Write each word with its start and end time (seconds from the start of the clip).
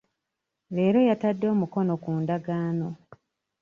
Leero 0.75 0.99
yatadde 1.09 1.45
omukono 1.53 1.93
ku 2.03 2.11
ndagaano. 2.21 2.89